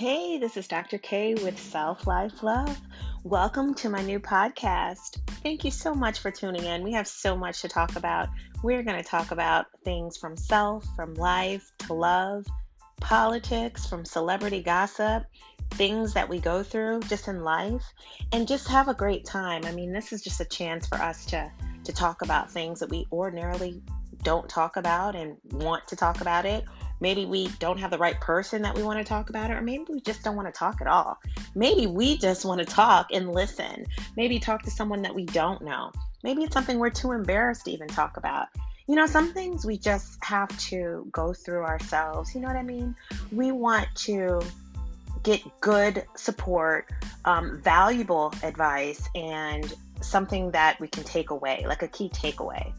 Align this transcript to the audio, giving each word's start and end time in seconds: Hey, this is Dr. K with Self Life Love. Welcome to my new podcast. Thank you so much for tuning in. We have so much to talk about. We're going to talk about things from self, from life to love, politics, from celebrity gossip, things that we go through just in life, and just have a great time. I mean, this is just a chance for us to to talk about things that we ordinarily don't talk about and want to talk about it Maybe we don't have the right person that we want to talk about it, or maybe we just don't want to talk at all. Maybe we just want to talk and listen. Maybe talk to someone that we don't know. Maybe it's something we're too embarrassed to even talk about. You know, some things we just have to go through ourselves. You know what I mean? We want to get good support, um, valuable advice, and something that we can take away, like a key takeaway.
Hey, 0.00 0.38
this 0.38 0.56
is 0.56 0.66
Dr. 0.66 0.96
K 0.96 1.34
with 1.34 1.60
Self 1.60 2.06
Life 2.06 2.42
Love. 2.42 2.80
Welcome 3.22 3.74
to 3.74 3.90
my 3.90 4.00
new 4.00 4.18
podcast. 4.18 5.20
Thank 5.42 5.62
you 5.62 5.70
so 5.70 5.92
much 5.92 6.20
for 6.20 6.30
tuning 6.30 6.64
in. 6.64 6.82
We 6.82 6.94
have 6.94 7.06
so 7.06 7.36
much 7.36 7.60
to 7.60 7.68
talk 7.68 7.96
about. 7.96 8.30
We're 8.62 8.82
going 8.82 8.96
to 8.96 9.06
talk 9.06 9.30
about 9.30 9.66
things 9.84 10.16
from 10.16 10.38
self, 10.38 10.86
from 10.96 11.12
life 11.16 11.70
to 11.80 11.92
love, 11.92 12.46
politics, 13.02 13.84
from 13.84 14.06
celebrity 14.06 14.62
gossip, 14.62 15.24
things 15.72 16.14
that 16.14 16.30
we 16.30 16.40
go 16.40 16.62
through 16.62 17.00
just 17.00 17.28
in 17.28 17.44
life, 17.44 17.84
and 18.32 18.48
just 18.48 18.68
have 18.68 18.88
a 18.88 18.94
great 18.94 19.26
time. 19.26 19.66
I 19.66 19.72
mean, 19.72 19.92
this 19.92 20.14
is 20.14 20.22
just 20.22 20.40
a 20.40 20.46
chance 20.46 20.86
for 20.86 20.96
us 20.96 21.26
to 21.26 21.52
to 21.84 21.92
talk 21.92 22.22
about 22.22 22.50
things 22.50 22.80
that 22.80 22.88
we 22.88 23.06
ordinarily 23.12 23.82
don't 24.22 24.48
talk 24.48 24.78
about 24.78 25.14
and 25.14 25.36
want 25.52 25.86
to 25.88 25.96
talk 25.96 26.22
about 26.22 26.46
it 26.46 26.64
Maybe 27.00 27.24
we 27.24 27.48
don't 27.58 27.78
have 27.78 27.90
the 27.90 27.98
right 27.98 28.20
person 28.20 28.62
that 28.62 28.74
we 28.74 28.82
want 28.82 28.98
to 28.98 29.04
talk 29.04 29.30
about 29.30 29.50
it, 29.50 29.54
or 29.54 29.62
maybe 29.62 29.84
we 29.88 30.00
just 30.00 30.22
don't 30.22 30.36
want 30.36 30.48
to 30.48 30.52
talk 30.52 30.80
at 30.80 30.86
all. 30.86 31.18
Maybe 31.54 31.86
we 31.86 32.18
just 32.18 32.44
want 32.44 32.60
to 32.60 32.66
talk 32.66 33.08
and 33.12 33.32
listen. 33.32 33.86
Maybe 34.16 34.38
talk 34.38 34.62
to 34.62 34.70
someone 34.70 35.02
that 35.02 35.14
we 35.14 35.24
don't 35.24 35.62
know. 35.62 35.92
Maybe 36.22 36.42
it's 36.42 36.52
something 36.52 36.78
we're 36.78 36.90
too 36.90 37.12
embarrassed 37.12 37.64
to 37.64 37.70
even 37.70 37.88
talk 37.88 38.16
about. 38.16 38.48
You 38.86 38.96
know, 38.96 39.06
some 39.06 39.32
things 39.32 39.64
we 39.64 39.78
just 39.78 40.22
have 40.22 40.56
to 40.68 41.08
go 41.12 41.32
through 41.32 41.62
ourselves. 41.62 42.34
You 42.34 42.40
know 42.40 42.48
what 42.48 42.56
I 42.56 42.62
mean? 42.62 42.94
We 43.32 43.52
want 43.52 43.86
to 44.06 44.42
get 45.22 45.42
good 45.60 46.04
support, 46.16 46.90
um, 47.24 47.60
valuable 47.62 48.34
advice, 48.42 49.08
and 49.14 49.72
something 50.00 50.50
that 50.50 50.80
we 50.80 50.88
can 50.88 51.04
take 51.04 51.30
away, 51.30 51.64
like 51.66 51.82
a 51.82 51.88
key 51.88 52.08
takeaway. 52.08 52.72